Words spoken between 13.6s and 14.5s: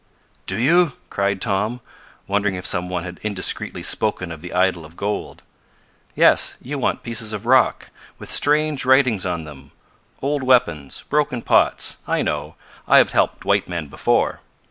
men before."